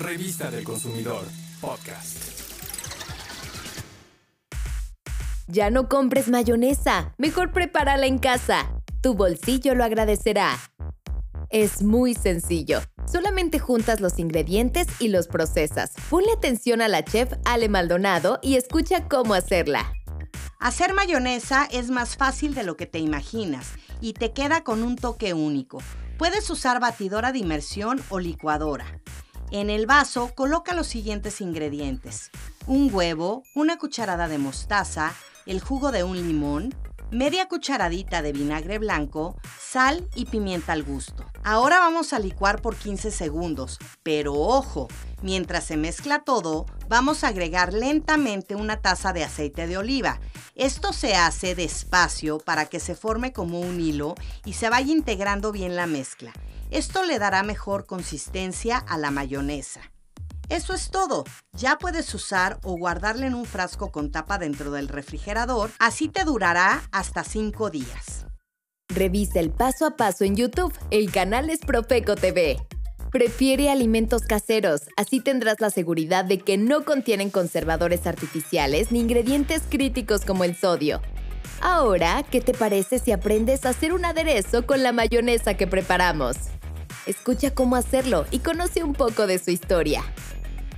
Revista 0.00 0.50
del 0.50 0.64
Consumidor, 0.64 1.26
podcast. 1.60 2.16
Ya 5.46 5.68
no 5.68 5.90
compres 5.90 6.28
mayonesa, 6.28 7.12
mejor 7.18 7.52
prepárala 7.52 8.06
en 8.06 8.18
casa. 8.18 8.72
Tu 9.02 9.12
bolsillo 9.12 9.74
lo 9.74 9.84
agradecerá. 9.84 10.58
Es 11.50 11.82
muy 11.82 12.14
sencillo. 12.14 12.80
Solamente 13.04 13.58
juntas 13.58 14.00
los 14.00 14.18
ingredientes 14.18 14.86
y 15.00 15.08
los 15.08 15.28
procesas. 15.28 15.92
Ponle 16.08 16.32
atención 16.32 16.80
a 16.80 16.88
la 16.88 17.04
chef 17.04 17.34
Ale 17.44 17.68
Maldonado 17.68 18.38
y 18.42 18.56
escucha 18.56 19.06
cómo 19.06 19.34
hacerla. 19.34 19.92
Hacer 20.60 20.94
mayonesa 20.94 21.68
es 21.70 21.90
más 21.90 22.16
fácil 22.16 22.54
de 22.54 22.62
lo 22.62 22.78
que 22.78 22.86
te 22.86 23.00
imaginas 23.00 23.66
y 24.00 24.14
te 24.14 24.32
queda 24.32 24.64
con 24.64 24.82
un 24.82 24.96
toque 24.96 25.34
único. 25.34 25.82
Puedes 26.16 26.48
usar 26.48 26.80
batidora 26.80 27.32
de 27.32 27.40
inmersión 27.40 28.00
o 28.08 28.18
licuadora. 28.18 28.86
En 29.52 29.68
el 29.68 29.86
vaso 29.86 30.32
coloca 30.36 30.74
los 30.74 30.86
siguientes 30.86 31.40
ingredientes. 31.40 32.30
Un 32.68 32.88
huevo, 32.94 33.42
una 33.56 33.78
cucharada 33.78 34.28
de 34.28 34.38
mostaza, 34.38 35.12
el 35.44 35.60
jugo 35.60 35.90
de 35.90 36.04
un 36.04 36.16
limón, 36.16 36.72
media 37.10 37.48
cucharadita 37.48 38.22
de 38.22 38.30
vinagre 38.30 38.78
blanco, 38.78 39.36
sal 39.60 40.08
y 40.14 40.26
pimienta 40.26 40.72
al 40.72 40.84
gusto. 40.84 41.24
Ahora 41.42 41.80
vamos 41.80 42.12
a 42.12 42.20
licuar 42.20 42.62
por 42.62 42.76
15 42.76 43.10
segundos, 43.10 43.80
pero 44.04 44.34
ojo, 44.34 44.86
mientras 45.20 45.64
se 45.64 45.76
mezcla 45.76 46.20
todo, 46.20 46.66
vamos 46.88 47.24
a 47.24 47.28
agregar 47.28 47.72
lentamente 47.72 48.54
una 48.54 48.80
taza 48.80 49.12
de 49.12 49.24
aceite 49.24 49.66
de 49.66 49.78
oliva. 49.78 50.20
Esto 50.54 50.92
se 50.92 51.16
hace 51.16 51.56
despacio 51.56 52.38
para 52.38 52.66
que 52.66 52.78
se 52.78 52.94
forme 52.94 53.32
como 53.32 53.58
un 53.58 53.80
hilo 53.80 54.14
y 54.44 54.52
se 54.52 54.70
vaya 54.70 54.92
integrando 54.92 55.50
bien 55.50 55.74
la 55.74 55.88
mezcla. 55.88 56.32
Esto 56.70 57.04
le 57.04 57.18
dará 57.18 57.42
mejor 57.42 57.84
consistencia 57.84 58.78
a 58.78 58.96
la 58.96 59.10
mayonesa. 59.10 59.80
Eso 60.48 60.72
es 60.72 60.90
todo. 60.90 61.24
Ya 61.52 61.78
puedes 61.78 62.14
usar 62.14 62.58
o 62.62 62.76
guardarle 62.76 63.26
en 63.26 63.34
un 63.34 63.44
frasco 63.44 63.90
con 63.90 64.12
tapa 64.12 64.38
dentro 64.38 64.70
del 64.70 64.88
refrigerador, 64.88 65.70
así 65.80 66.08
te 66.08 66.24
durará 66.24 66.82
hasta 66.92 67.24
5 67.24 67.70
días. 67.70 68.26
Revisa 68.88 69.40
el 69.40 69.50
paso 69.50 69.86
a 69.86 69.96
paso 69.96 70.24
en 70.24 70.36
YouTube. 70.36 70.72
El 70.90 71.10
canal 71.10 71.50
es 71.50 71.60
Profeco 71.60 72.14
TV. 72.14 72.56
Prefiere 73.10 73.68
alimentos 73.68 74.22
caseros, 74.22 74.82
así 74.96 75.20
tendrás 75.20 75.60
la 75.60 75.70
seguridad 75.70 76.24
de 76.24 76.38
que 76.38 76.56
no 76.56 76.84
contienen 76.84 77.30
conservadores 77.30 78.06
artificiales 78.06 78.92
ni 78.92 79.00
ingredientes 79.00 79.62
críticos 79.68 80.24
como 80.24 80.44
el 80.44 80.54
sodio. 80.54 81.00
Ahora, 81.60 82.24
¿qué 82.30 82.40
te 82.40 82.54
parece 82.54 83.00
si 83.00 83.10
aprendes 83.10 83.66
a 83.66 83.70
hacer 83.70 83.92
un 83.92 84.04
aderezo 84.04 84.66
con 84.66 84.84
la 84.84 84.92
mayonesa 84.92 85.54
que 85.54 85.66
preparamos? 85.66 86.36
Escucha 87.10 87.52
cómo 87.52 87.74
hacerlo 87.74 88.24
y 88.30 88.38
conoce 88.38 88.84
un 88.84 88.92
poco 88.92 89.26
de 89.26 89.40
su 89.40 89.50
historia. 89.50 90.04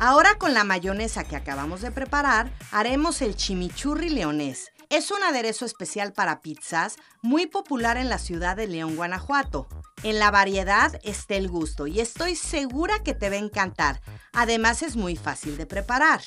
Ahora 0.00 0.34
con 0.38 0.54
la 0.54 0.64
mayonesa 0.64 1.22
que 1.22 1.36
acabamos 1.36 1.82
de 1.82 1.92
preparar, 1.92 2.52
haremos 2.72 3.22
el 3.22 3.36
chimichurri 3.36 4.08
leonés. 4.08 4.72
Es 4.90 5.12
un 5.12 5.22
aderezo 5.22 5.64
especial 5.64 6.12
para 6.12 6.40
pizzas, 6.40 6.96
muy 7.22 7.46
popular 7.46 7.96
en 7.96 8.08
la 8.08 8.18
ciudad 8.18 8.56
de 8.56 8.66
León, 8.66 8.96
Guanajuato. 8.96 9.68
En 10.02 10.18
la 10.18 10.32
variedad 10.32 10.98
está 11.04 11.36
el 11.36 11.48
gusto 11.48 11.86
y 11.86 12.00
estoy 12.00 12.34
segura 12.34 13.04
que 13.04 13.14
te 13.14 13.30
va 13.30 13.36
a 13.36 13.38
encantar. 13.38 14.00
Además 14.32 14.82
es 14.82 14.96
muy 14.96 15.14
fácil 15.14 15.56
de 15.56 15.66
preparar. 15.66 16.22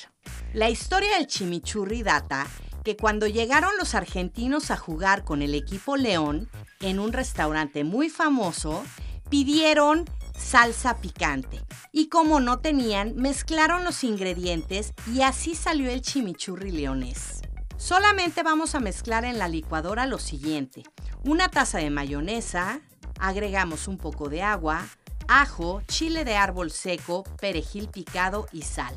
La 0.54 0.70
historia 0.70 1.18
del 1.18 1.26
chimichurri 1.26 2.02
data 2.02 2.46
que 2.84 2.96
cuando 2.96 3.26
llegaron 3.26 3.70
los 3.78 3.94
argentinos 3.94 4.70
a 4.70 4.78
jugar 4.78 5.24
con 5.24 5.42
el 5.42 5.54
equipo 5.54 5.98
León 5.98 6.48
en 6.80 6.98
un 6.98 7.12
restaurante 7.12 7.84
muy 7.84 8.08
famoso, 8.08 8.82
pidieron 9.30 10.04
salsa 10.36 10.98
picante. 10.98 11.60
Y 11.92 12.08
como 12.08 12.40
no 12.40 12.58
tenían, 12.58 13.14
mezclaron 13.16 13.84
los 13.84 14.04
ingredientes 14.04 14.92
y 15.06 15.22
así 15.22 15.54
salió 15.54 15.88
el 15.90 16.02
chimichurri 16.02 16.72
leonés. 16.72 17.42
Solamente 17.76 18.42
vamos 18.42 18.74
a 18.74 18.80
mezclar 18.80 19.24
en 19.24 19.38
la 19.38 19.48
licuadora 19.48 20.06
lo 20.06 20.18
siguiente. 20.18 20.82
Una 21.24 21.48
taza 21.48 21.78
de 21.78 21.90
mayonesa, 21.90 22.80
agregamos 23.18 23.88
un 23.88 23.96
poco 23.96 24.28
de 24.28 24.42
agua, 24.42 24.86
ajo, 25.28 25.80
chile 25.86 26.24
de 26.24 26.36
árbol 26.36 26.70
seco, 26.70 27.24
perejil 27.40 27.88
picado 27.88 28.46
y 28.52 28.62
sal. 28.62 28.94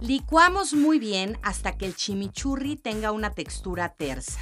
Licuamos 0.00 0.74
muy 0.74 0.98
bien 0.98 1.38
hasta 1.42 1.76
que 1.76 1.86
el 1.86 1.94
chimichurri 1.94 2.76
tenga 2.76 3.12
una 3.12 3.30
textura 3.30 3.94
tersa. 3.94 4.40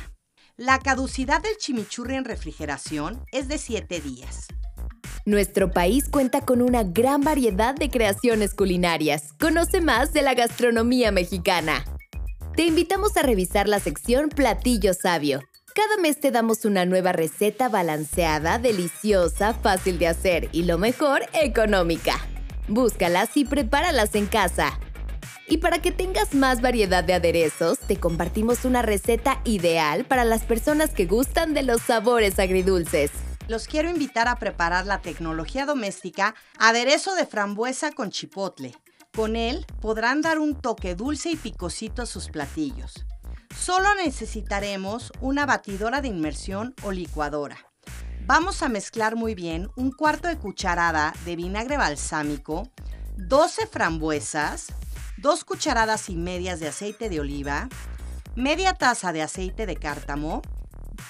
La 0.57 0.79
caducidad 0.79 1.43
del 1.43 1.57
chimichurri 1.59 2.15
en 2.15 2.25
refrigeración 2.25 3.25
es 3.31 3.47
de 3.49 3.59
7 3.59 4.01
días. 4.01 4.49
Nuestro 5.27 5.73
país 5.73 6.09
cuenta 6.09 6.43
con 6.43 6.63
una 6.63 6.85
gran 6.85 7.21
variedad 7.21 7.75
de 7.75 7.91
creaciones 7.91 8.55
culinarias. 8.55 9.33
Conoce 9.41 9.81
más 9.81 10.13
de 10.13 10.23
la 10.23 10.35
gastronomía 10.35 11.11
mexicana. 11.11 11.85
Te 12.55 12.65
invitamos 12.65 13.17
a 13.17 13.23
revisar 13.23 13.67
la 13.67 13.81
sección 13.81 14.29
Platillo 14.29 14.95
Sabio. 14.95 15.41
Cada 15.75 15.97
mes 16.01 16.21
te 16.21 16.31
damos 16.31 16.65
una 16.65 16.87
nueva 16.87 17.11
receta 17.11 17.69
balanceada, 17.69 18.61
deliciosa, 18.61 19.53
fácil 19.53 19.99
de 19.99 20.07
hacer 20.07 20.49
y 20.53 20.63
lo 20.63 20.79
mejor, 20.79 21.23
económica. 21.33 22.25
Búscalas 22.69 23.37
y 23.37 23.45
prepáralas 23.45 24.15
en 24.15 24.27
casa. 24.27 24.79
Y 25.49 25.57
para 25.57 25.83
que 25.83 25.91
tengas 25.91 26.35
más 26.35 26.61
variedad 26.61 27.03
de 27.03 27.15
aderezos, 27.15 27.81
te 27.81 27.97
compartimos 27.97 28.65
una 28.65 28.83
receta 28.83 29.41
ideal 29.43 30.05
para 30.05 30.25
las 30.25 30.45
personas 30.45 30.91
que 30.91 31.07
gustan 31.07 31.53
de 31.53 31.65
los 31.65 31.83
sabores 31.83 32.39
agridulces 32.39 33.11
los 33.49 33.67
quiero 33.69 33.89
invitar 33.89 34.29
a 34.29 34.37
preparar 34.37 34.87
la 34.87 35.01
tecnología 35.01 35.67
doméstica 35.67 36.35
aderezo 36.59 37.15
de 37.15 37.27
frambuesa 37.27 37.93
con 37.93 38.11
chipotle. 38.11 38.75
Con 39.15 39.37
él 39.37 39.67
podrán 39.81 40.21
dar 40.21 40.39
un 40.39 40.61
toque 40.61 40.95
dulce 40.95 41.31
y 41.31 41.37
picosito 41.37 42.03
a 42.03 42.07
sus 42.07 42.29
platillos. 42.29 43.07
Solo 43.59 43.95
necesitaremos 43.95 45.13
una 45.21 45.47
batidora 45.47 46.01
de 46.01 46.09
inmersión 46.09 46.75
o 46.83 46.93
licuadora. 46.93 47.57
Vamos 48.27 48.63
a 48.63 48.69
mezclar 48.69 49.17
muy 49.17 49.35
bien 49.35 49.71
un 49.77 49.93
cuarto 49.93 50.29
de 50.29 50.37
cucharada 50.37 51.15
de 51.25 51.37
vinagre 51.37 51.77
balsámico, 51.77 52.71
12 53.17 53.67
frambuesas, 53.69 54.67
2 55.19 55.45
cucharadas 55.45 56.11
y 56.11 56.17
medias 56.17 56.61
de 56.61 56.69
aceite 56.69 57.09
de 57.09 57.21
oliva, 57.21 57.69
media 58.35 58.75
taza 58.75 59.13
de 59.13 59.23
aceite 59.23 59.65
de 59.65 59.77
cártamo, 59.77 60.43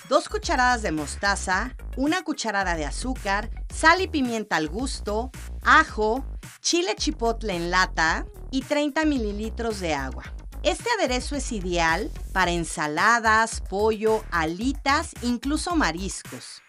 2 0.08 0.28
cucharadas 0.28 0.82
de 0.82 0.92
mostaza, 0.92 1.74
una 1.96 2.22
cucharada 2.22 2.76
de 2.76 2.84
azúcar, 2.84 3.50
sal 3.74 4.00
y 4.00 4.06
pimienta 4.06 4.54
al 4.54 4.68
gusto, 4.68 5.32
ajo, 5.64 6.24
chile 6.60 6.94
chipotle 6.96 7.56
en 7.56 7.72
lata 7.72 8.24
y 8.52 8.62
30 8.62 9.04
mililitros 9.04 9.80
de 9.80 9.94
agua. 9.94 10.32
Este 10.62 10.88
aderezo 10.98 11.34
es 11.34 11.50
ideal 11.50 12.10
para 12.32 12.52
ensaladas, 12.52 13.60
pollo, 13.68 14.22
alitas, 14.30 15.12
incluso 15.22 15.74
mariscos. 15.74 16.62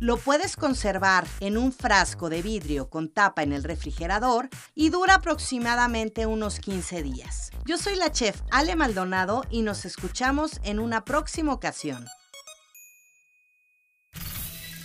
Lo 0.00 0.16
puedes 0.16 0.56
conservar 0.56 1.26
en 1.40 1.58
un 1.58 1.72
frasco 1.72 2.30
de 2.30 2.40
vidrio 2.40 2.88
con 2.88 3.08
tapa 3.08 3.42
en 3.42 3.52
el 3.52 3.64
refrigerador 3.64 4.48
y 4.74 4.90
dura 4.90 5.16
aproximadamente 5.16 6.24
unos 6.24 6.58
15 6.60 7.02
días. 7.02 7.50
Yo 7.66 7.76
soy 7.76 7.96
la 7.96 8.12
chef 8.12 8.40
Ale 8.50 8.76
Maldonado 8.76 9.44
y 9.50 9.62
nos 9.62 9.84
escuchamos 9.84 10.60
en 10.62 10.78
una 10.78 11.04
próxima 11.04 11.52
ocasión. 11.52 12.06